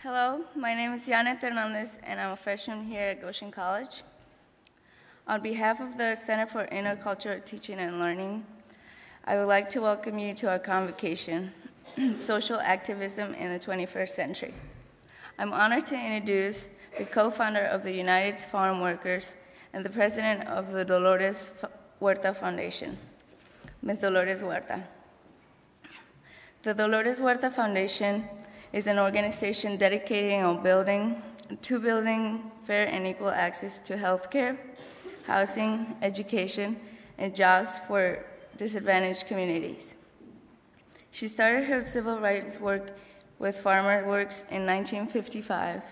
[0.00, 4.02] Hello, my name is Janet Hernandez, and I'm a freshman here at Goshen College.
[5.26, 8.44] On behalf of the Center for Intercultural Teaching and Learning,
[9.24, 11.50] I would like to welcome you to our convocation,
[12.14, 14.52] Social Activism in the 21st Century.
[15.38, 16.68] I'm honored to introduce
[16.98, 19.36] the co-founder of the United Farm Workers
[19.72, 21.54] and the president of the Dolores
[22.00, 22.98] Huerta Foundation,
[23.80, 24.00] Ms.
[24.00, 24.84] Dolores Huerta.
[26.64, 28.28] The Dolores Huerta Foundation
[28.72, 31.22] is an organization dedicated on building
[31.62, 34.56] to building fair and equal access to healthcare,
[35.26, 36.76] housing, education,
[37.18, 38.24] and jobs for
[38.56, 39.94] disadvantaged communities.
[41.10, 42.96] She started her civil rights work
[43.38, 45.82] with Farmer Works in 1955.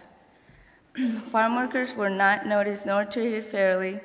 [1.27, 4.01] Farm workers were not noticed nor treated fairly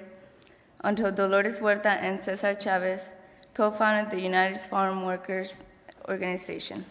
[0.82, 3.14] until Dolores Huerta and Cesar Chavez
[3.54, 5.62] co founded the United Farm Workers
[6.08, 6.86] Organization.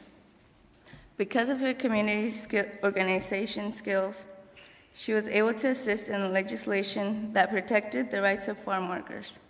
[1.18, 4.24] Because of her community skill, organization skills,
[4.94, 9.40] she was able to assist in legislation that protected the rights of farm workers.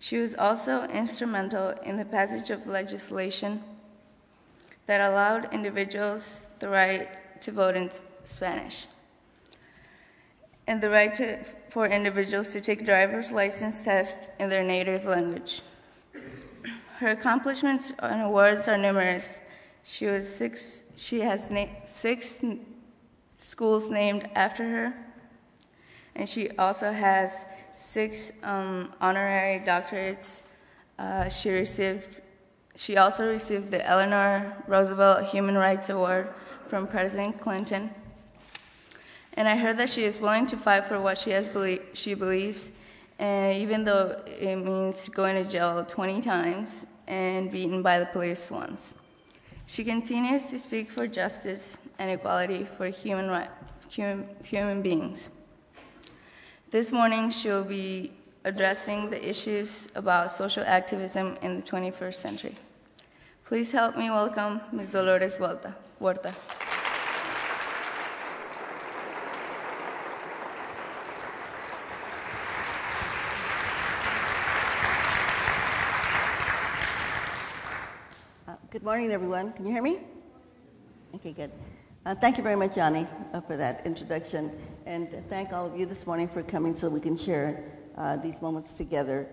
[0.00, 3.62] She was also instrumental in the passage of legislation
[4.86, 7.08] that allowed individuals the right
[7.42, 7.90] to vote in
[8.24, 8.86] Spanish
[10.66, 15.62] and the right to, for individuals to take driver's license tests in their native language.
[16.98, 19.40] Her accomplishments and awards are numerous,
[19.88, 20.82] she was six.
[20.96, 22.40] She has na- six
[23.36, 24.94] schools named after her,
[26.14, 30.42] and she also has six um, honorary doctorates.
[30.98, 32.20] Uh, she received.
[32.76, 36.28] She also received the Eleanor Roosevelt Human Rights Award
[36.68, 37.90] from President Clinton.
[39.34, 42.12] And I heard that she is willing to fight for what she has belie- she
[42.12, 42.72] believes,
[43.18, 48.50] and even though it means going to jail 20 times and beaten by the police
[48.50, 48.94] once.
[49.68, 53.50] She continues to speak for justice and equality for human, right,
[53.90, 55.28] human, human beings.
[56.70, 58.12] This morning, she will be
[58.44, 62.56] addressing the issues about social activism in the 21st century.
[63.44, 64.92] Please help me welcome Ms.
[64.92, 65.74] Dolores Huerta.
[66.00, 66.32] Huerta.
[78.70, 79.52] Good morning, everyone.
[79.52, 79.98] Can you hear me?
[81.14, 81.50] Okay, good.
[82.06, 84.50] Uh, thank you very much, Yanni, uh, for that introduction.
[84.86, 87.62] And thank all of you this morning for coming so we can share
[87.98, 89.28] uh, these moments together.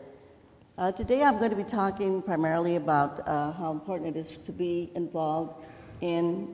[0.77, 4.51] Uh, today I'm going to be talking primarily about uh, how important it is to
[4.51, 5.63] be involved
[6.01, 6.53] in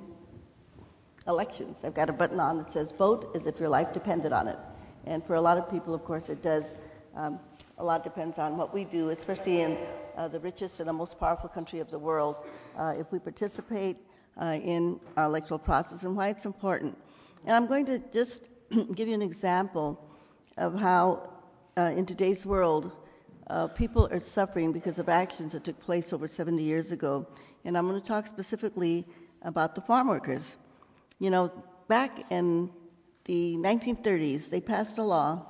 [1.28, 1.80] elections.
[1.84, 4.60] I've got a button on that says vote as if your life depended on it.
[5.08, 6.76] And for a lot of people, of course, it does.
[7.16, 7.40] Um,
[7.80, 9.76] a lot depends on what we do, especially in
[10.18, 12.38] uh, the richest and the most powerful country of the world,
[12.78, 14.00] uh, if we participate
[14.42, 16.98] uh, in our electoral process and why it's important.
[17.46, 18.50] And I'm going to just
[18.96, 20.08] give you an example
[20.58, 21.30] of how,
[21.78, 22.92] uh, in today's world,
[23.48, 27.28] uh, people are suffering because of actions that took place over 70 years ago.
[27.66, 29.06] And I'm going to talk specifically
[29.42, 30.56] about the farm workers.
[31.20, 31.52] You know,
[31.88, 32.72] back in
[33.26, 35.46] the 1930s, they passed a law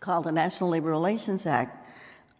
[0.00, 1.81] called the National Labor Relations Act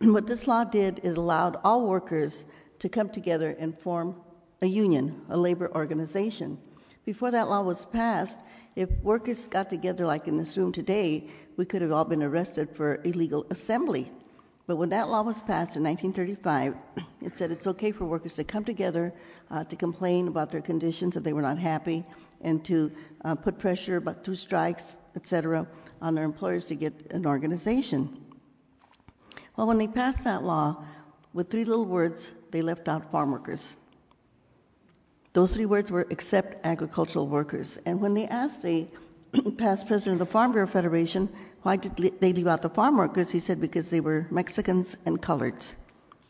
[0.10, 2.44] what this law did, it allowed all workers
[2.80, 4.16] to come together and form
[4.60, 6.58] a union, a labor organization.
[7.04, 8.40] Before that law was passed,
[8.74, 12.70] if workers got together like in this room today, we could have all been arrested
[12.74, 14.10] for illegal assembly.
[14.66, 16.74] But when that law was passed in 1935,
[17.22, 19.12] it said it's okay for workers to come together
[19.52, 22.04] uh, to complain about their conditions if they were not happy,
[22.40, 22.90] and to
[23.24, 25.64] uh, put pressure about, through strikes, etc.,
[26.00, 28.31] on their employers to get an organization.
[29.56, 30.84] Well, when they passed that law,
[31.32, 33.76] with three little words, they left out farm workers.
[35.32, 37.78] Those three words were except agricultural workers.
[37.86, 38.86] And when they asked the
[39.56, 41.28] past president of the Farm Bureau Federation
[41.62, 45.22] why did they leave out the farm workers, he said because they were Mexicans and
[45.22, 45.74] coloreds.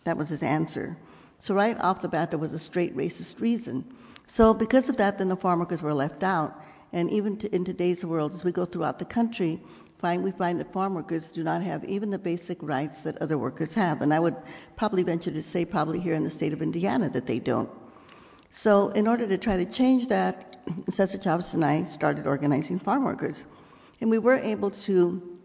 [0.04, 0.96] That was his answer.
[1.38, 3.84] So right off the bat, there was a straight racist reason.
[4.26, 6.62] So because of that, then the farm workers were left out.
[6.92, 9.60] And even to, in today's world, as we go throughout the country,
[10.02, 13.38] find, we find that farm workers do not have even the basic rights that other
[13.38, 14.02] workers have.
[14.02, 14.36] And I would
[14.76, 17.70] probably venture to say, probably here in the state of Indiana, that they don't.
[18.50, 20.58] So, in order to try to change that,
[20.90, 23.46] Cesar Chavez and I started organizing farm workers.
[24.00, 25.38] And we were able to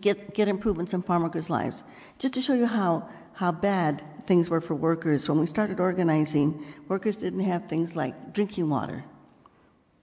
[0.00, 1.82] get, get improvements in farm workers' lives.
[2.18, 6.64] Just to show you how, how bad things were for workers, when we started organizing,
[6.86, 9.04] workers didn't have things like drinking water,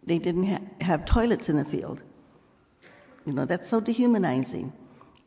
[0.04, 2.04] they didn't ha- have toilets in the field.
[3.26, 4.72] You know, that's so dehumanizing,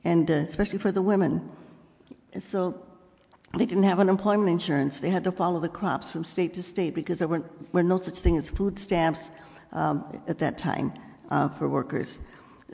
[0.05, 1.51] and uh, especially for the women.
[2.39, 2.81] So
[3.57, 5.01] they didn't have unemployment insurance.
[5.01, 7.43] They had to follow the crops from state to state because there were,
[7.73, 9.31] were no such thing as food stamps
[9.73, 10.93] um, at that time
[11.31, 12.19] uh, for workers.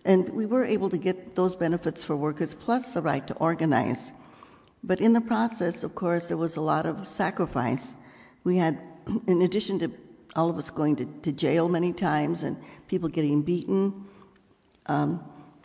[0.05, 4.13] And we were able to get those benefits for workers plus the right to organize.
[4.83, 7.95] But in the process, of course, there was a lot of sacrifice.
[8.43, 8.79] We had,
[9.27, 9.91] in addition to
[10.37, 12.57] all of us going to, to jail many times and
[12.89, 14.05] people getting beaten,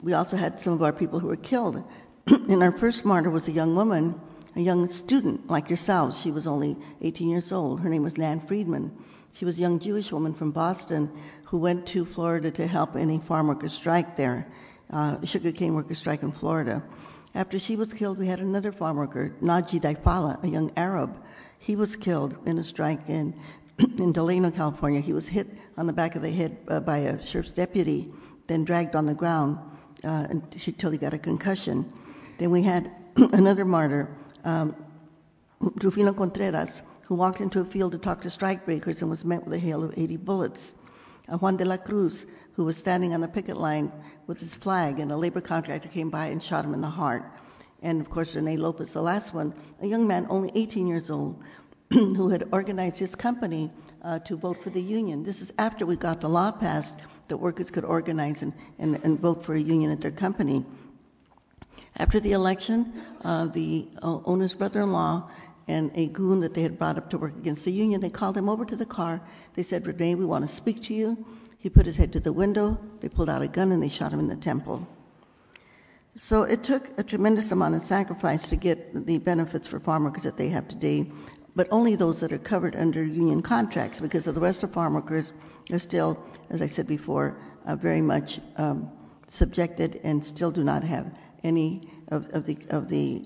[0.01, 1.83] we also had some of our people who were killed.
[2.27, 4.19] and our first martyr was a young woman,
[4.55, 6.19] a young student like yourselves.
[6.19, 7.81] She was only 18 years old.
[7.81, 8.91] Her name was Nan Freeman.
[9.33, 11.11] She was a young Jewish woman from Boston
[11.45, 14.47] who went to Florida to help any farm workers strike there,
[14.91, 16.83] uh, sugarcane workers strike in Florida.
[17.35, 21.15] After she was killed, we had another farm worker, Nagi Daifullah, a young Arab.
[21.59, 23.39] He was killed in a strike in,
[23.97, 24.99] in Delano, California.
[24.99, 28.11] He was hit on the back of the head uh, by a sheriff's deputy,
[28.49, 29.57] then dragged on the ground
[30.03, 31.91] uh, until he got a concussion.
[32.37, 34.09] Then we had another martyr,
[34.43, 34.75] um,
[35.59, 39.53] Rufino Contreras, who walked into a field to talk to strikebreakers and was met with
[39.53, 40.75] a hail of 80 bullets.
[41.27, 43.91] Uh, Juan de la Cruz, who was standing on the picket line
[44.27, 47.23] with his flag, and a labor contractor came by and shot him in the heart.
[47.81, 51.41] And of course, Rene Lopez, the last one, a young man, only 18 years old,
[51.93, 55.23] who had organized his company uh, to vote for the union.
[55.23, 56.97] This is after we got the law passed
[57.29, 60.65] that workers could organize and, and, and vote for a union at their company.
[61.97, 62.93] After the election,
[63.23, 65.29] uh, the uh, owner's brother in law
[65.67, 68.01] and a goon that they had brought up to work against the union.
[68.01, 69.21] They called him over to the car.
[69.53, 71.25] They said, Rene, we want to speak to you.
[71.59, 72.79] He put his head to the window.
[73.01, 74.87] They pulled out a gun and they shot him in the temple.
[76.15, 80.23] So it took a tremendous amount of sacrifice to get the benefits for farm workers
[80.23, 81.11] that they have today,
[81.55, 85.33] but only those that are covered under union contracts because the rest of farm workers
[85.71, 88.89] are still, as I said before, uh, very much um,
[89.27, 91.11] subjected and still do not have
[91.43, 93.25] any of, of, the, of the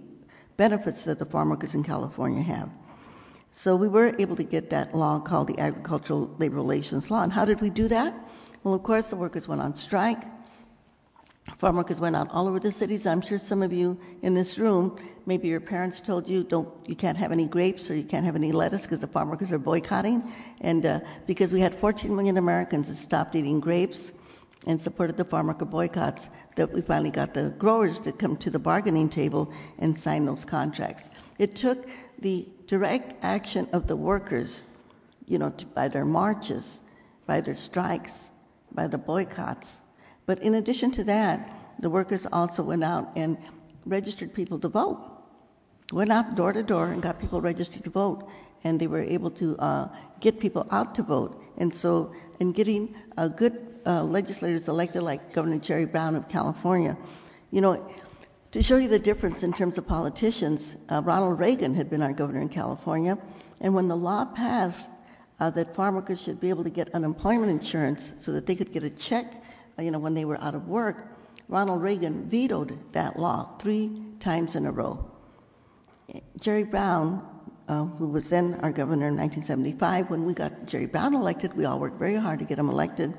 [0.58, 2.70] benefits that the farm workers in California have.
[3.52, 7.22] So we were able to get that law called the Agricultural Labor Relations Law.
[7.22, 8.14] And how did we do that?
[8.64, 10.24] Well, of course, the workers went on strike.
[11.58, 13.06] Farm workers went out all over the cities.
[13.06, 16.96] I'm sure some of you in this room, maybe your parents told you, don't, you
[16.96, 19.60] can't have any grapes or you can't have any lettuce because the farm workers are
[19.60, 20.32] boycotting.
[20.62, 24.14] And uh, because we had 14 million Americans that stopped eating grapes,
[24.66, 28.50] and supported the farm worker boycotts that we finally got the growers to come to
[28.50, 31.10] the bargaining table and sign those contracts.
[31.38, 31.88] It took
[32.20, 34.64] the direct action of the workers,
[35.28, 36.80] you know, to, by their marches,
[37.26, 38.30] by their strikes,
[38.72, 39.82] by the boycotts.
[40.26, 43.38] But in addition to that, the workers also went out and
[43.86, 45.00] registered people to vote.
[45.92, 48.28] Went out door to door and got people registered to vote,
[48.64, 49.90] and they were able to uh,
[50.20, 51.42] get people out to vote.
[51.58, 56.98] And so, in getting a good uh, legislators elected, like Governor Jerry Brown of California.
[57.52, 57.92] You know,
[58.52, 62.14] to show you the difference in terms of politicians, uh, Ronald Reagan had been our
[62.14, 63.18] governor in California,
[63.62, 64.90] and when the law passed
[65.40, 68.72] uh, that farm workers should be able to get unemployment insurance so that they could
[68.72, 69.43] get a check, uh,
[69.80, 71.08] you know, when they were out of work,
[71.48, 75.10] Ronald Reagan vetoed that law three times in a row.
[76.40, 77.28] Jerry Brown,
[77.68, 81.66] uh, who was then our governor in 1975, when we got Jerry Brown elected, we
[81.66, 83.14] all worked very hard to get him elected.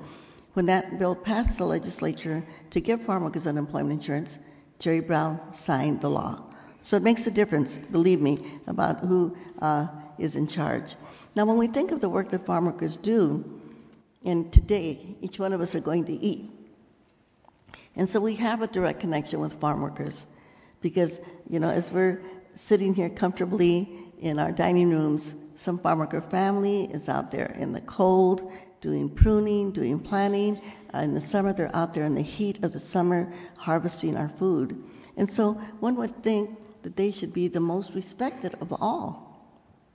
[0.52, 4.38] When that bill passed the legislature to give farm workers unemployment insurance,
[4.78, 6.44] Jerry Brown signed the law.
[6.82, 10.96] So it makes a difference, believe me, about who uh, is in charge.
[11.34, 13.53] Now, when we think of the work that farm workers do,
[14.24, 16.50] and today each one of us are going to eat.
[17.96, 20.26] And so we have a direct connection with farm workers
[20.80, 22.22] because, you know, as we're
[22.54, 23.88] sitting here comfortably
[24.20, 28.50] in our dining rooms, some farm worker family is out there in the cold
[28.84, 30.60] doing pruning, doing planting.
[30.92, 34.28] Uh, in the summer, they're out there in the heat of the summer harvesting our
[34.28, 34.82] food.
[35.16, 36.50] And so one would think
[36.82, 39.23] that they should be the most respected of all,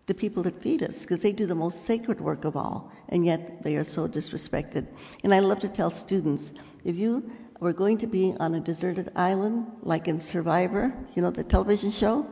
[0.10, 3.28] the people that feed us, because they do the most sacred work of all, and
[3.28, 4.88] yet they are so disrespected.
[5.24, 6.52] And I love to tell students
[6.84, 11.30] if you were going to be on a deserted island, like in Survivor, you know,
[11.30, 12.26] the television show,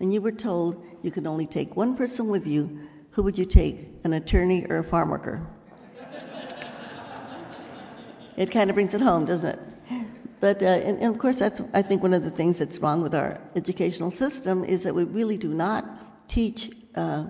[0.00, 2.80] and you were told you could only take one person with you,
[3.10, 5.46] who would you take, an attorney or a farm worker?
[8.38, 9.60] it kind of brings it home, doesn't it?
[10.40, 13.02] But, uh, and, and, of course, that's, I think, one of the things that's wrong
[13.02, 17.26] with our educational system is that we really do not teach uh,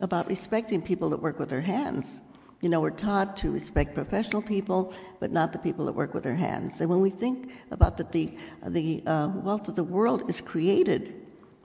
[0.00, 2.20] about respecting people that work with their hands.
[2.60, 6.24] You know, we're taught to respect professional people, but not the people that work with
[6.24, 6.80] their hands.
[6.80, 8.34] And when we think about that the,
[8.66, 11.14] the uh, wealth of the world is created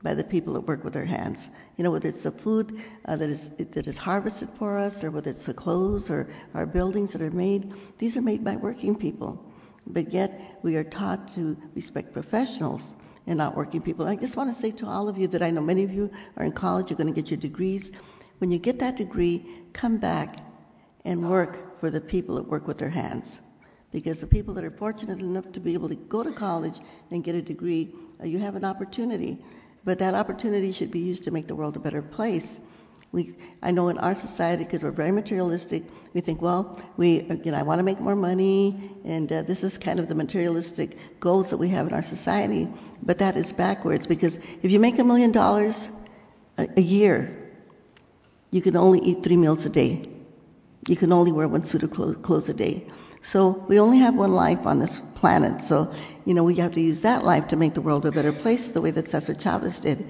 [0.06, 1.50] by the people that work with their hands.
[1.78, 5.10] You know, whether it's the food uh, that is that is harvested for us, or
[5.12, 8.96] whether it's the clothes or our buildings that are made, these are made by working
[8.96, 9.44] people.
[9.88, 12.94] But yet we are taught to respect professionals
[13.28, 14.08] and not working people.
[14.08, 16.12] I just want to say to all of you that I know many of you
[16.38, 17.92] are in college, you're going to get your degrees.
[18.40, 20.38] When you get that degree, come back
[21.06, 23.42] and work for the people that work with their hands.
[23.92, 26.80] Because the people that are fortunate enough to be able to go to college
[27.12, 29.38] and get a degree, uh, you have an opportunity.
[29.86, 32.60] But that opportunity should be used to make the world a better place.
[33.12, 35.84] We, I know in our society, because we're very materialistic,
[36.14, 39.64] we think, well, we, you know, I want to make more money, and uh, this
[39.64, 42.68] is kind of the materialistic goals that we have in our society.
[43.04, 45.90] But that is backwards, because if you make a million dollars
[46.58, 47.54] a year,
[48.52, 50.10] you can only eat three meals a day.
[50.88, 52.86] You can only wear one suit of clothes a day.
[53.22, 55.62] So we only have one life on this planet.
[55.64, 55.92] So,
[56.26, 58.70] you know, we have to use that life to make the world a better place
[58.70, 60.06] the way that Cesar Chavez did.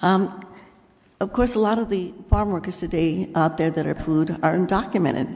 [0.00, 0.45] Um,
[1.20, 4.54] of course, a lot of the farm workers today out there that are food are
[4.54, 5.34] undocumented.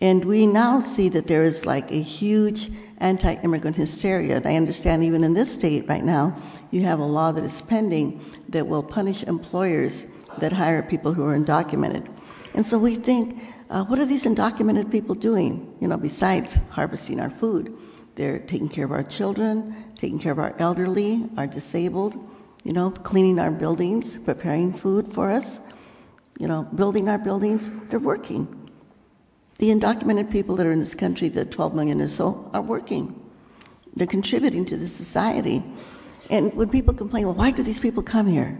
[0.00, 4.36] And we now see that there is like a huge anti immigrant hysteria.
[4.36, 6.36] And I understand even in this state right now,
[6.70, 10.06] you have a law that is pending that will punish employers
[10.38, 12.06] that hire people who are undocumented.
[12.52, 17.20] And so we think, uh, what are these undocumented people doing, you know, besides harvesting
[17.20, 17.74] our food?
[18.16, 22.14] They're taking care of our children, taking care of our elderly, our disabled,
[22.64, 25.58] you know, cleaning our buildings, preparing food for us,
[26.38, 27.70] you know, building our buildings.
[27.88, 28.70] They're working.
[29.58, 33.20] The undocumented people that are in this country, the 12 million or so, are working.
[33.94, 35.62] They're contributing to the society.
[36.30, 38.58] And when people complain, well, why do these people come here?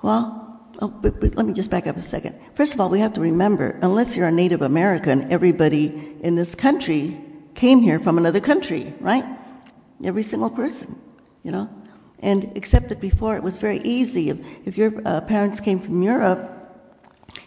[0.00, 0.50] Well,
[0.82, 2.40] Oh, but, but let me just back up a second.
[2.54, 6.54] First of all, we have to remember, unless you're a Native American, everybody in this
[6.54, 7.20] country
[7.54, 9.24] came here from another country, right?
[10.02, 10.98] Every single person,
[11.42, 11.68] you know?
[12.20, 14.30] And except that before it was very easy.
[14.64, 16.56] If, your uh, parents came from Europe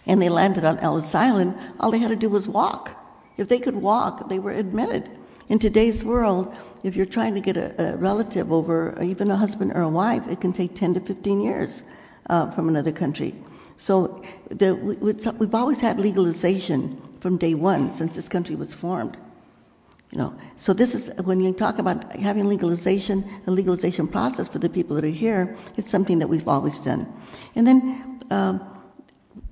[0.06, 2.92] and they landed on Ellis Island, all they had to do was walk.
[3.38, 5.10] If they could walk, they were admitted.
[5.50, 9.72] In today's world, if you're trying to get a, a relative over, even a husband
[9.75, 11.84] or a wife, it can take 10 to 15 years
[12.30, 13.36] uh, from another country.
[13.75, 19.18] So the, we, have always had legalization from day one since this country was formed.
[20.13, 24.60] You know, so this is when you talk about having legalization, the legalization process for
[24.60, 27.12] the people that are here, it's something that we've always done.
[27.55, 28.60] And then, um,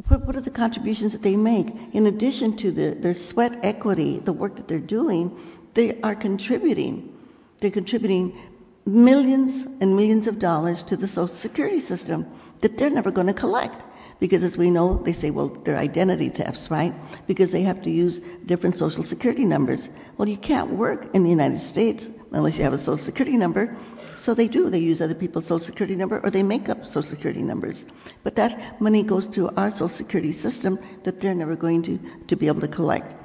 [0.08, 1.74] what, are the contributions that they make?
[1.94, 5.36] In addition to the, their sweat equity, the work that they're doing,
[5.74, 7.18] they are contributing.
[7.58, 8.38] They're contributing
[8.86, 12.28] millions and millions of dollars to the Social Security system
[12.60, 13.82] that they're never going to collect.
[14.22, 16.94] Because as we know, they say, well, they're identity thefts, right?
[17.26, 19.90] Because they have to use different social security numbers.
[20.18, 23.76] Well, you can't work in the United States unless you have a social security number.
[24.16, 24.70] So they do.
[24.70, 27.84] They use other people's social security number or they make up social security numbers.
[28.22, 32.36] But that money goes to our social security system that they're never going to, to
[32.36, 33.16] be able to collect.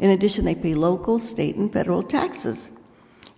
[0.00, 2.72] In addition, they pay local, state, and federal taxes.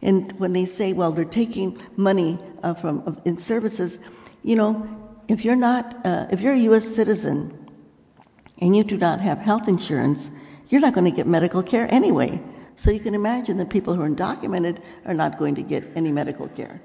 [0.00, 3.98] And when they say, well, they're taking money uh, from uh, in services,
[4.44, 5.01] you know,
[5.32, 6.84] if you're not, uh, if you're a U.S.
[6.84, 7.58] citizen
[8.58, 10.30] and you do not have health insurance,
[10.68, 12.38] you're not going to get medical care anyway.
[12.76, 16.12] So you can imagine that people who are undocumented are not going to get any
[16.12, 16.82] medical care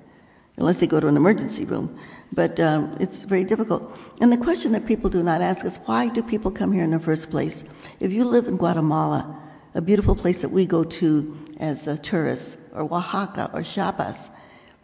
[0.56, 2.00] unless they go to an emergency room.
[2.32, 3.96] But um, it's very difficult.
[4.22, 6.92] And the question that people do not ask is why do people come here in
[6.92, 7.66] the first place?
[8.00, 9.40] If you live in Guatemala,
[9.76, 14.30] a beautiful place that we go to as tourists, or Oaxaca or Chiapas,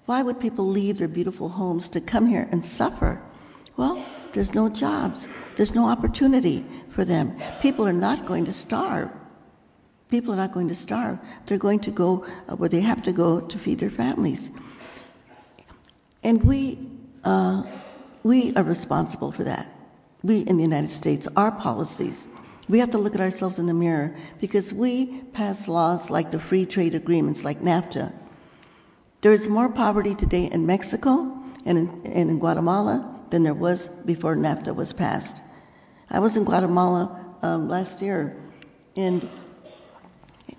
[0.05, 3.22] why would people leave their beautiful homes to come here and suffer?
[3.75, 4.03] Well,
[4.34, 7.38] there's no jobs, there's no opportunity for them.
[7.62, 9.10] People are not going to starve.
[10.10, 11.18] People are not going to starve.
[11.46, 14.51] They're going to go uh, where they have to go to feed their families.
[16.24, 16.77] And we,
[17.24, 17.63] uh,
[18.22, 19.68] we are responsible for that.
[20.24, 22.27] We in the United States, our policies.
[22.70, 26.39] We have to look at ourselves in the mirror because we pass laws like the
[26.39, 28.13] free trade agreements, like NAFTA.
[29.22, 33.88] There is more poverty today in Mexico and in, and in Guatemala than there was
[34.06, 35.42] before NAFTA was passed.
[36.12, 37.04] I was in Guatemala
[37.42, 38.38] um, last year,
[38.96, 39.28] and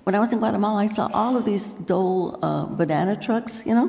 [0.02, 3.75] when I was in Guatemala, I saw all of these Dole uh, banana trucks, you
[3.75, 3.88] know?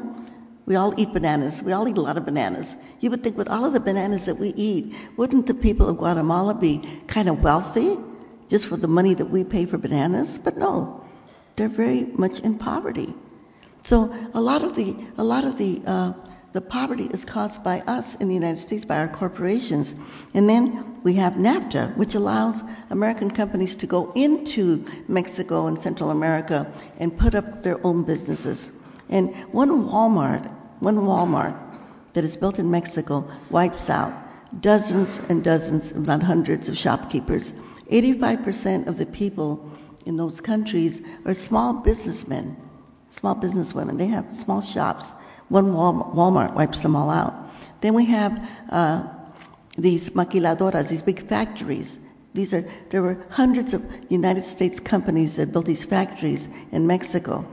[0.67, 1.63] We all eat bananas.
[1.63, 2.75] We all eat a lot of bananas.
[2.99, 5.97] You would think with all of the bananas that we eat, wouldn't the people of
[5.97, 7.97] Guatemala be kind of wealthy
[8.49, 10.37] just for the money that we pay for bananas?
[10.37, 11.03] But no,
[11.55, 13.15] they're very much in poverty.
[13.81, 16.13] So a lot of the, a lot of the uh,
[16.55, 19.93] the poverty is caused by us in the United States, by our corporations.
[20.33, 26.11] And then we have NAFTA, which allows American companies to go into Mexico and Central
[26.11, 26.65] America
[26.97, 28.71] and put up their own businesses.
[29.09, 31.59] And one Walmart, one Walmart
[32.13, 34.13] that is built in Mexico wipes out
[34.61, 37.51] dozens and dozens, if not hundreds, of shopkeepers.
[37.91, 39.69] 85% of the people
[40.05, 42.55] in those countries are small businessmen,
[43.09, 43.97] small businesswomen.
[43.97, 45.11] They have small shops
[45.49, 47.33] one Walmart wipes them all out.
[47.81, 49.03] Then we have uh,
[49.77, 51.99] these maquiladoras, these big factories,
[52.35, 57.45] These are, there were hundreds of United States companies that built these factories in Mexico.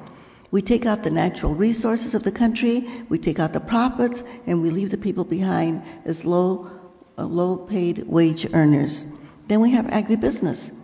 [0.51, 4.61] We take out the natural resources of the country, we take out the profits, and
[4.61, 6.69] we leave the people behind as low,
[7.17, 9.05] uh, low paid wage earners.
[9.47, 10.75] Then we have agribusiness.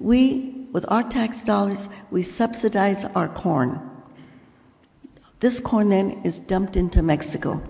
[0.00, 3.87] We, with our tax dollars, we subsidize our corn.
[5.40, 7.62] This corn then is dumped into Mexico.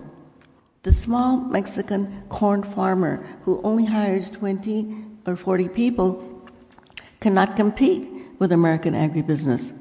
[0.81, 6.41] The small Mexican corn farmer who only hires 20 or 40 people
[7.19, 8.09] cannot compete
[8.39, 9.71] with American agribusiness.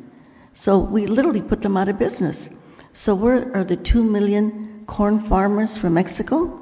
[0.52, 2.50] So we literally put them out of business.
[2.92, 6.60] So where are the 2 million corn farmers from Mexico?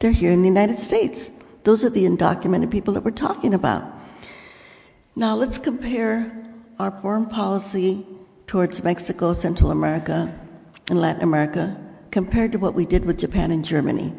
[0.00, 1.30] They're here in the United States.
[1.64, 3.84] Those are the undocumented people that we're talking about.
[5.16, 6.30] Now let's compare
[6.78, 8.06] our foreign policy
[8.46, 10.32] towards Mexico, Central America,
[10.90, 11.76] and Latin America
[12.10, 14.12] compared to what we did with Japan and Germany.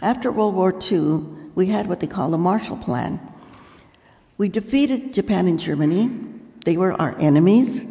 [0.00, 3.20] After World War II, we had what they call the Marshall Plan.
[4.38, 6.10] We defeated Japan and Germany.
[6.64, 7.84] They were our enemies,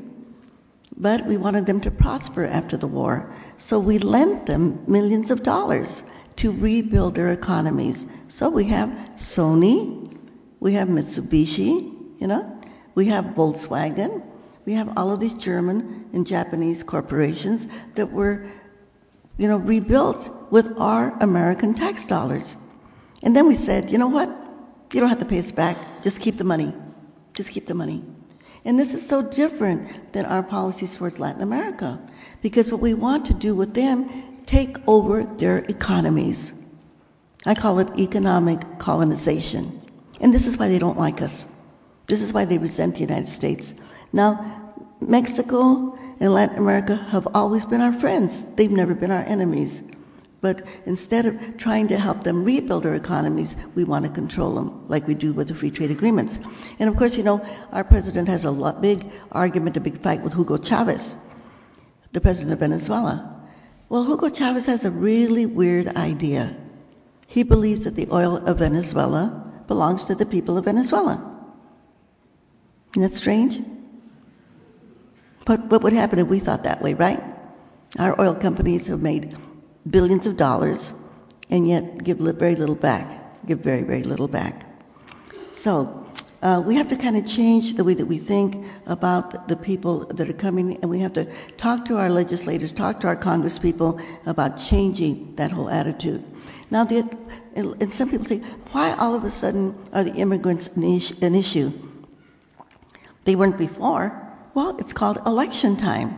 [0.97, 3.31] but we wanted them to prosper after the war.
[3.57, 6.03] So we lent them millions of dollars
[6.37, 8.05] to rebuild their economies.
[8.27, 10.19] So we have Sony,
[10.59, 12.61] we have Mitsubishi, you know,
[12.95, 14.21] we have Volkswagen,
[14.65, 18.45] we have all of these German and Japanese corporations that were,
[19.37, 22.57] you know, rebuilt with our American tax dollars.
[23.23, 24.29] And then we said, you know what?
[24.91, 25.77] You don't have to pay us back.
[26.03, 26.73] Just keep the money.
[27.33, 28.03] Just keep the money.
[28.63, 31.99] And this is so different than our policies towards Latin America
[32.41, 34.09] because what we want to do with them
[34.47, 36.51] take over their economies.
[37.45, 39.81] I call it economic colonization.
[40.21, 41.45] And this is why they don't like us.
[42.07, 43.73] This is why they resent the United States.
[44.13, 48.45] Now, Mexico and Latin America have always been our friends.
[48.55, 49.81] They've never been our enemies.
[50.41, 54.87] But instead of trying to help them rebuild their economies, we want to control them,
[54.87, 56.39] like we do with the free trade agreements.
[56.77, 60.21] And of course, you know, our president has a lot, big argument, a big fight
[60.21, 61.15] with Hugo Chavez,
[62.11, 63.41] the president of Venezuela.
[63.89, 66.55] Well, Hugo Chavez has a really weird idea.
[67.27, 71.13] He believes that the oil of Venezuela belongs to the people of Venezuela.
[72.93, 73.61] Isn't that strange?
[75.45, 77.23] But what would happen if we thought that way, right?
[77.97, 79.37] Our oil companies have made
[79.89, 80.93] billions of dollars
[81.49, 84.65] and yet give very little back, give very, very little back.
[85.53, 86.05] So
[86.41, 90.05] uh, we have to kind of change the way that we think about the people
[90.07, 91.25] that are coming, and we have to
[91.57, 96.23] talk to our legislators, talk to our congresspeople about changing that whole attitude.
[96.71, 97.07] Now, the,
[97.55, 98.39] and some people say,
[98.71, 101.71] why all of a sudden are the immigrants an issue?
[103.23, 104.24] They weren't before.
[104.55, 106.17] Well, it's called election time.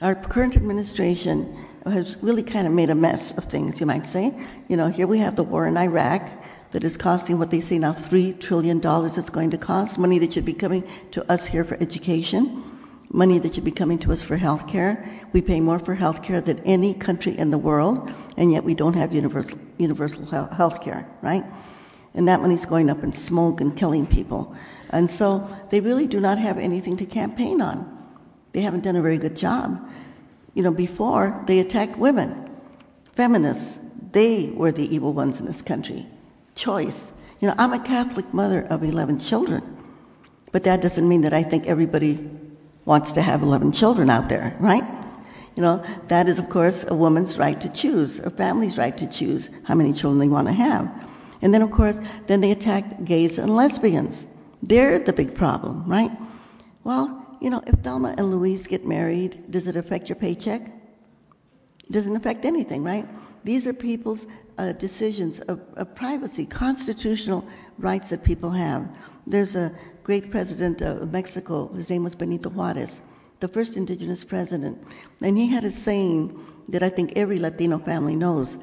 [0.00, 4.34] Our current administration has really kind of made a mess of things, you might say.
[4.68, 6.32] You know, here we have the war in Iraq
[6.70, 10.32] that is costing what they say now $3 trillion it's going to cost, money that
[10.32, 12.64] should be coming to us here for education,
[13.10, 15.06] money that should be coming to us for health care.
[15.34, 18.72] We pay more for health care than any country in the world, and yet we
[18.72, 21.44] don't have universal, universal health care, right?
[22.14, 24.54] And that money's going up in smoke and killing people.
[24.90, 27.88] And so they really do not have anything to campaign on.
[28.52, 29.90] They haven't done a very good job.
[30.54, 32.50] You know, before they attacked women,
[33.14, 33.78] feminists,
[34.12, 36.06] they were the evil ones in this country.
[36.54, 37.12] Choice.
[37.40, 39.62] You know, I'm a Catholic mother of 11 children,
[40.52, 42.30] but that doesn't mean that I think everybody
[42.84, 44.84] wants to have 11 children out there, right?
[45.56, 49.06] You know, that is, of course, a woman's right to choose, a family's right to
[49.06, 50.90] choose how many children they want to have.
[51.42, 54.26] And then, of course, then they attacked gays and lesbians.
[54.62, 56.12] They're the big problem, right?
[56.84, 60.62] Well, you know, if Thelma and Louise get married, does it affect your paycheck?
[60.62, 63.06] It doesn't affect anything, right?
[63.42, 64.28] These are people's
[64.58, 67.44] uh, decisions of, of, privacy, constitutional
[67.78, 68.86] rights that people have.
[69.26, 69.72] There's a
[70.04, 73.00] great president of Mexico, his name was Benito Juarez,
[73.40, 74.80] the first indigenous president,
[75.20, 78.58] and he had a saying that I think every Latino family knows,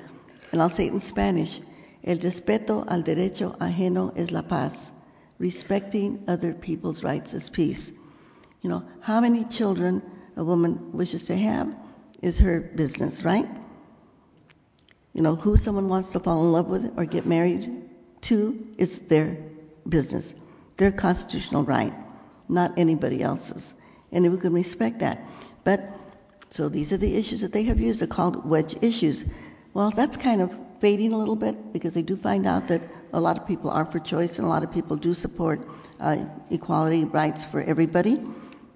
[0.51, 1.59] and I'll say it in Spanish
[2.03, 4.91] El respeto al derecho ajeno es la paz
[5.39, 7.91] respecting other people's rights is peace.
[8.61, 10.01] You know, how many children
[10.35, 11.75] a woman wishes to have
[12.21, 13.47] is her business, right?
[15.13, 17.89] You know, who someone wants to fall in love with or get married
[18.21, 19.37] to is their
[19.87, 20.35] business,
[20.77, 21.93] their constitutional right,
[22.49, 23.73] not anybody else's.
[24.11, 25.21] And we can respect that.
[25.63, 25.81] But,
[26.51, 28.01] so these are the issues that they have used.
[28.01, 29.23] They're called wedge issues.
[29.73, 32.81] Well, that's kind of fading a little bit because they do find out that
[33.13, 35.59] a lot of people are for choice, and a lot of people do support
[35.99, 38.21] uh, equality rights for everybody,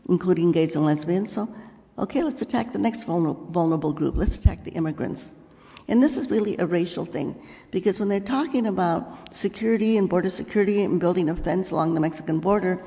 [0.09, 1.31] including gays and lesbians.
[1.31, 1.53] So,
[1.97, 4.17] okay, let's attack the next vulnerable, vulnerable group.
[4.17, 5.33] Let's attack the immigrants.
[5.87, 7.39] And this is really a racial thing
[7.69, 11.99] because when they're talking about security and border security and building a fence along the
[11.99, 12.81] Mexican border,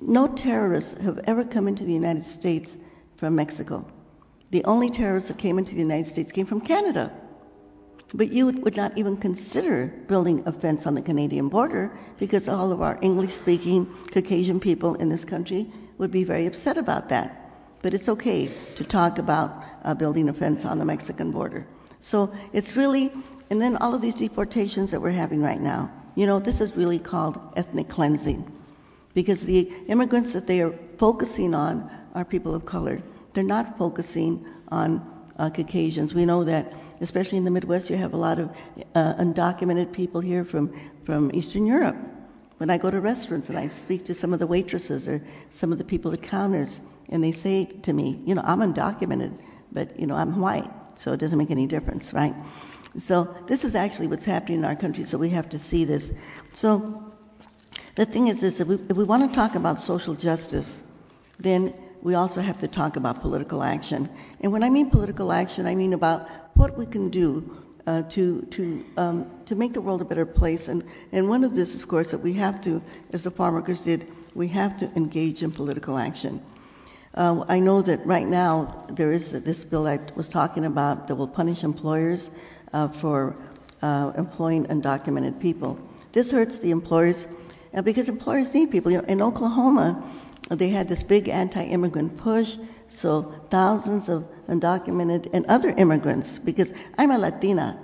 [0.00, 2.76] no terrorists have ever come into the United States
[3.16, 3.84] from Mexico.
[4.50, 7.12] The only terrorists that came into the United States came from Canada.
[8.16, 12.72] But you would not even consider building a fence on the Canadian border because all
[12.72, 17.52] of our English speaking Caucasian people in this country would be very upset about that.
[17.82, 21.66] But it's okay to talk about uh, building a fence on the Mexican border.
[22.00, 23.12] So it's really,
[23.50, 26.74] and then all of these deportations that we're having right now, you know, this is
[26.74, 28.50] really called ethnic cleansing
[29.12, 33.02] because the immigrants that they are focusing on are people of color.
[33.34, 35.04] They're not focusing on
[35.38, 36.14] uh, Caucasians.
[36.14, 38.50] We know that, especially in the Midwest, you have a lot of
[38.94, 41.96] uh, undocumented people here from, from Eastern Europe.
[42.58, 45.72] When I go to restaurants and I speak to some of the waitresses or some
[45.72, 46.80] of the people at counters,
[47.10, 49.38] and they say to me, you know, I'm undocumented,
[49.72, 52.34] but, you know, I'm white, so it doesn't make any difference, right?
[52.98, 56.12] So this is actually what's happening in our country, so we have to see this.
[56.52, 57.12] So
[57.94, 60.82] the thing is this if we, if we want to talk about social justice,
[61.38, 64.08] then we also have to talk about political action.
[64.40, 68.42] And when I mean political action, I mean about what we can do uh, to
[68.50, 70.68] to um, to make the world a better place.
[70.68, 73.80] And and one of this, of course, that we have to, as the farm workers
[73.82, 76.40] did, we have to engage in political action.
[77.14, 81.14] Uh, I know that right now there is this bill I was talking about that
[81.14, 82.30] will punish employers
[82.72, 83.34] uh, for
[83.80, 85.78] uh, employing undocumented people.
[86.12, 87.26] This hurts the employers
[87.72, 88.90] uh, because employers need people.
[88.92, 90.02] You know, in Oklahoma,
[90.50, 92.56] they had this big anti-immigrant push,
[92.88, 96.38] so thousands of undocumented and other immigrants.
[96.38, 97.78] Because I'm a Latina,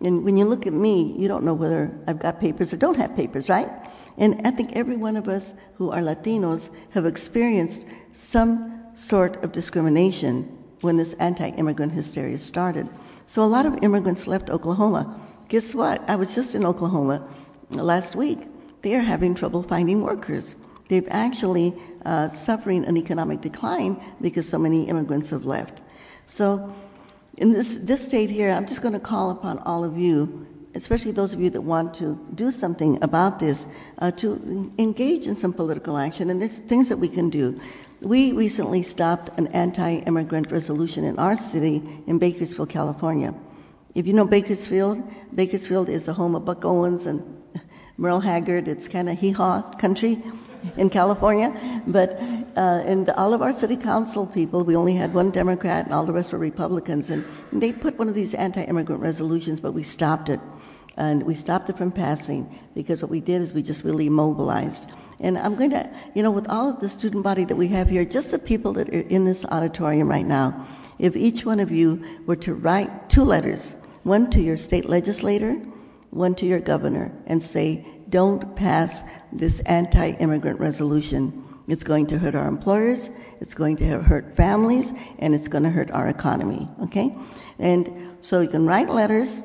[0.00, 2.96] and when you look at me, you don't know whether I've got papers or don't
[2.96, 3.68] have papers, right?
[4.18, 9.52] And I think every one of us who are Latinos have experienced some sort of
[9.52, 10.44] discrimination
[10.80, 12.88] when this anti immigrant hysteria started.
[13.26, 15.20] So a lot of immigrants left Oklahoma.
[15.48, 16.08] Guess what?
[16.10, 17.26] I was just in Oklahoma
[17.70, 18.40] last week.
[18.82, 20.56] They are having trouble finding workers.
[20.88, 25.80] They've actually uh, suffering an economic decline because so many immigrants have left.
[26.26, 26.74] So
[27.36, 31.12] in this, this state here, I'm just going to call upon all of you especially
[31.12, 33.66] those of you that want to do something about this,
[33.98, 36.30] uh, to engage in some political action.
[36.30, 37.60] And there's things that we can do.
[38.00, 43.34] We recently stopped an anti immigrant resolution in our city in Bakersfield, California.
[43.94, 45.02] If you know Bakersfield,
[45.34, 47.22] Bakersfield is the home of Buck Owens and
[47.98, 48.66] Merle Haggard.
[48.66, 50.22] It's kind of hee haw country
[50.76, 51.54] in California.
[51.86, 52.20] But
[52.56, 55.94] uh, in the, all of our city council people, we only had one Democrat and
[55.94, 57.10] all the rest were Republicans.
[57.10, 60.40] And they put one of these anti immigrant resolutions, but we stopped it.
[60.96, 64.90] And we stopped it from passing because what we did is we just really mobilized.
[65.20, 67.88] And I'm going to, you know, with all of the student body that we have
[67.88, 70.66] here, just the people that are in this auditorium right now,
[70.98, 75.54] if each one of you were to write two letters, one to your state legislator,
[76.10, 81.42] one to your governor, and say, don't pass this anti immigrant resolution.
[81.66, 85.70] It's going to hurt our employers, it's going to hurt families, and it's going to
[85.70, 87.12] hurt our economy, okay?
[87.58, 89.42] And so you can write letters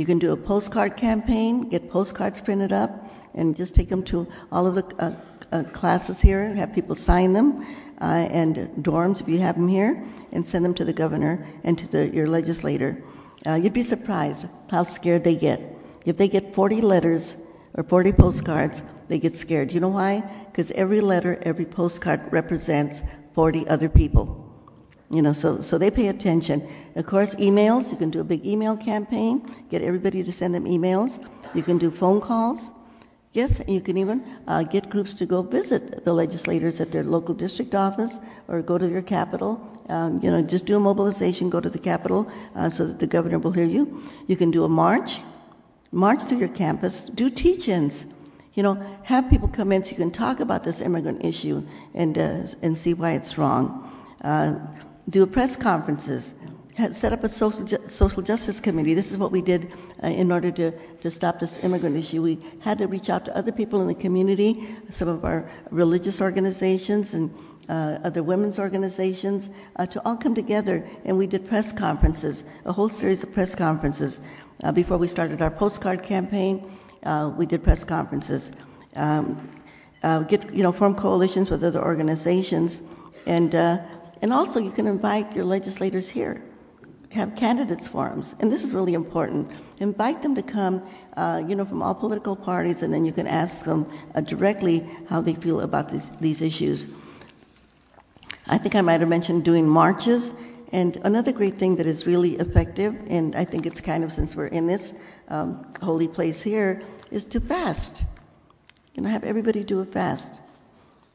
[0.00, 4.26] you can do a postcard campaign, get postcards printed up, and just take them to
[4.50, 5.14] all of the uh,
[5.52, 7.66] uh, classes here, and have people sign them,
[8.00, 10.02] uh, and dorms if you have them here,
[10.32, 13.02] and send them to the governor and to the, your legislator.
[13.46, 15.60] Uh, you'd be surprised how scared they get.
[16.06, 17.36] If they get 40 letters
[17.74, 19.72] or 40 postcards, they get scared.
[19.72, 20.20] You know why?
[20.46, 23.02] Because every letter, every postcard represents
[23.34, 24.46] 40 other people.
[25.10, 26.68] You know, so, so they pay attention.
[26.94, 30.64] Of course, emails, you can do a big email campaign, get everybody to send them
[30.66, 31.24] emails.
[31.52, 32.70] You can do phone calls.
[33.32, 37.34] Yes, you can even uh, get groups to go visit the legislators at their local
[37.34, 39.60] district office or go to your capital.
[39.88, 43.06] Um, you know, just do a mobilization, go to the capital uh, so that the
[43.06, 44.02] governor will hear you.
[44.28, 45.20] You can do a march,
[45.92, 48.06] march through your campus, do teach ins.
[48.54, 48.74] You know,
[49.04, 52.76] have people come in so you can talk about this immigrant issue and, uh, and
[52.76, 53.88] see why it's wrong.
[54.22, 54.58] Uh,
[55.08, 56.34] do press conferences,
[56.92, 58.94] set up a social, ju- social justice committee.
[58.94, 59.72] This is what we did
[60.02, 62.22] uh, in order to, to stop this immigrant issue.
[62.22, 66.20] We had to reach out to other people in the community, some of our religious
[66.20, 67.34] organizations and
[67.68, 72.72] uh, other women's organizations, uh, to all come together, and we did press conferences, a
[72.72, 74.20] whole series of press conferences.
[74.62, 76.70] Uh, before we started our postcard campaign,
[77.04, 78.52] uh, we did press conferences.
[78.96, 79.48] Um,
[80.02, 82.80] uh, get you know form coalitions with other organizations,
[83.26, 83.54] and
[84.22, 86.42] and also, you can invite your legislators here,
[87.12, 89.50] have candidates forums, and this is really important.
[89.78, 90.82] Invite them to come,
[91.16, 94.86] uh, you know, from all political parties, and then you can ask them uh, directly
[95.08, 96.86] how they feel about these, these issues.
[98.46, 100.34] I think I might have mentioned doing marches
[100.72, 104.36] And another great thing that is really effective, and I think it's kind of since
[104.36, 104.92] we're in this
[105.28, 106.80] um, holy place here,
[107.10, 108.04] is to fast.
[108.94, 110.40] You know, have everybody do a fast.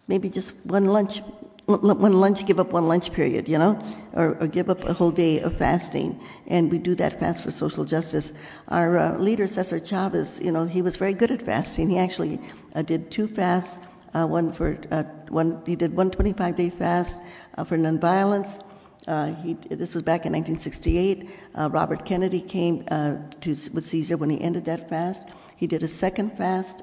[0.07, 1.21] Maybe just one lunch,
[1.67, 3.79] one lunch, give up one lunch period, you know,
[4.13, 6.19] or, or give up a whole day of fasting.
[6.47, 8.33] And we do that fast for social justice.
[8.67, 11.89] Our uh, leader, Cesar Chavez, you know, he was very good at fasting.
[11.89, 12.39] He actually
[12.75, 13.79] uh, did two fasts.
[14.13, 17.19] Uh, one for uh, one, he did one 25 day fast
[17.57, 18.61] uh, for nonviolence.
[19.07, 19.33] Uh,
[19.69, 21.29] this was back in 1968.
[21.53, 25.29] Uh, Robert Kennedy came uh, with Cesar when he ended that fast.
[25.57, 26.81] He did a second fast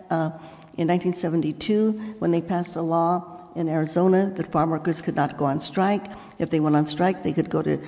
[0.79, 5.47] in 1972 when they passed a law in Arizona that farm workers could not go
[5.47, 6.07] on strike.
[6.39, 7.79] If they went on strike, they could go to,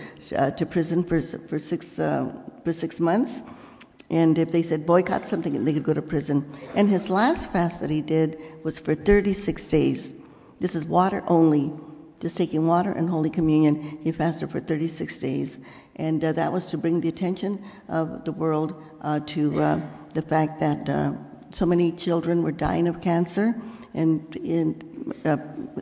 [0.50, 3.42] to prison for, for, six, for six months.
[4.10, 6.50] And if they said boycott something, they could go to prison.
[6.74, 10.12] And his last fast that he did was for 36 days.
[10.58, 11.72] This is water only
[12.24, 13.98] just taking water and Holy Communion.
[14.02, 15.58] He fasted for 36 days.
[15.96, 19.80] And uh, that was to bring the attention of the world uh, to uh,
[20.14, 21.12] the fact that uh,
[21.50, 23.54] so many children were dying of cancer,
[23.92, 25.37] and in, uh,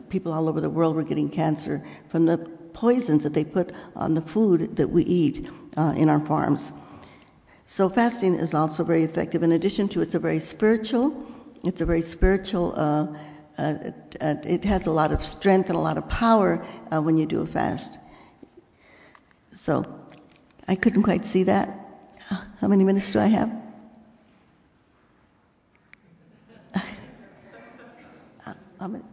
[0.09, 2.37] people all over the world were getting cancer from the
[2.73, 6.73] poisons that they put on the food that we eat uh, in our farms.
[7.67, 9.43] So fasting is also very effective.
[9.43, 11.25] In addition to it's a very spiritual,
[11.63, 12.73] it's a very spiritual
[13.57, 17.17] Uh, uh, it has a lot of strength and a lot of power uh, when
[17.17, 17.99] you do a fast.
[19.53, 19.85] So
[20.67, 21.79] I couldn't quite see that.
[22.59, 23.51] How many minutes do I have?
[26.75, 29.03] Uh, um,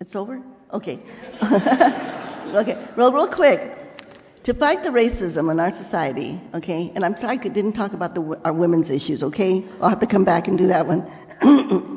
[0.00, 0.42] it's over?
[0.72, 0.98] Okay.
[1.42, 3.82] okay, real, real quick.
[4.42, 8.14] To fight the racism in our society, okay, and I'm sorry I didn't talk about
[8.14, 9.64] the, our women's issues, okay?
[9.80, 11.04] I'll have to come back and do that one.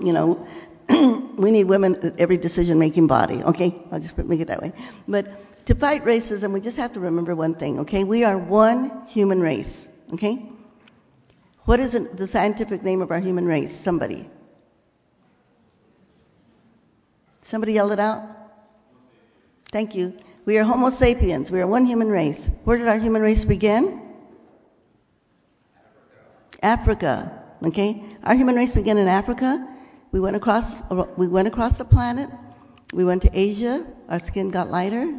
[0.03, 0.47] you know,
[1.37, 3.75] we need women at every decision making body, okay?
[3.91, 4.73] I'll just make it that way.
[5.07, 8.03] But to fight racism, we just have to remember one thing, okay?
[8.03, 10.49] We are one human race, okay?
[11.65, 13.75] What is the scientific name of our human race?
[13.75, 14.27] Somebody.
[17.41, 18.23] Somebody yell it out?
[19.71, 20.17] Thank you.
[20.45, 21.51] We are Homo sapiens.
[21.51, 22.49] We are one human race.
[22.63, 24.01] Where did our human race begin?
[26.61, 27.31] Africa.
[27.31, 27.39] Africa.
[27.63, 28.03] Okay?
[28.23, 29.67] Our human race began in Africa
[30.11, 30.81] we went across,
[31.17, 32.29] we went across the planet.
[32.93, 33.85] We went to Asia.
[34.07, 35.13] Our skin got lighter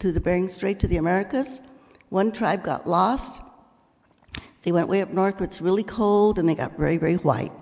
[0.00, 1.60] to the Bering Strait to the Americas.
[2.08, 3.40] One tribe got lost.
[4.62, 7.52] They went way up north where it's really cold and they got very, very white.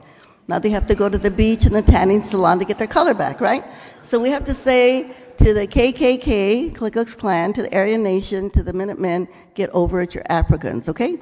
[0.48, 2.86] Now they have to go to the beach and the tanning salon to get their
[2.86, 3.64] color back, right?
[4.02, 8.48] So we have to say to the KKK, Ku Klux Klan, to the Aryan Nation,
[8.50, 11.18] to the Minutemen, get over it, you're Africans, okay?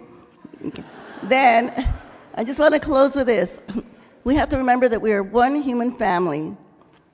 [0.66, 0.84] okay.
[1.22, 1.88] Then,
[2.34, 3.60] I just want to close with this
[4.24, 6.56] we have to remember that we are one human family.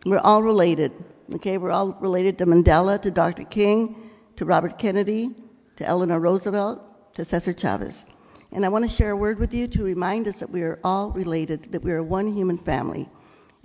[0.07, 0.93] We're all related.
[1.35, 3.45] Okay, we're all related to Mandela, to Dr.
[3.45, 5.35] King, to Robert Kennedy,
[5.77, 8.05] to Eleanor Roosevelt, to Cesar Chavez.
[8.53, 10.79] And I want to share a word with you to remind us that we are
[10.83, 13.09] all related, that we are one human family.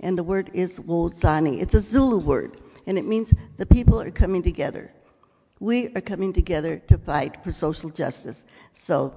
[0.00, 1.60] And the word is Wozani.
[1.60, 4.92] It's a Zulu word, and it means the people are coming together.
[5.58, 8.44] We are coming together to fight for social justice.
[8.72, 9.16] So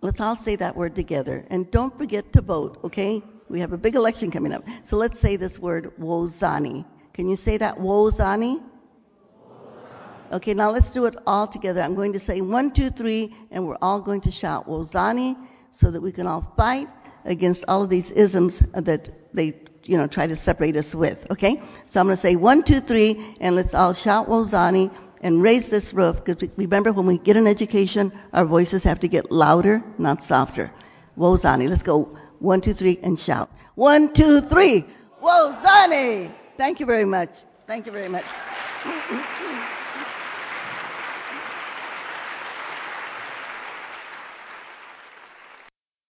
[0.00, 1.44] Let's all say that word together.
[1.50, 3.22] And don't forget to vote, okay?
[3.48, 4.64] We have a big election coming up.
[4.82, 6.84] So let's say this word, Wozani.
[7.12, 8.62] Can you say that, Wozani?
[10.32, 11.82] Okay, now let's do it all together.
[11.82, 15.36] I'm going to say one, two, three, and we're all going to shout Wozani
[15.70, 16.88] so that we can all fight
[17.26, 21.26] against all of these isms that they, you know, try to separate us with.
[21.30, 21.60] Okay?
[21.84, 24.90] So I'm going to say one, two, three, and let's all shout Wozani
[25.22, 29.08] and raise this roof because remember when we get an education, our voices have to
[29.08, 30.70] get louder, not softer.
[31.16, 31.68] Wozani.
[31.68, 33.50] Let's go one, two, three, and shout.
[33.74, 34.84] One, two, three.
[35.22, 36.32] Wozani.
[36.56, 37.30] Thank you very much.
[37.66, 38.24] Thank you very much.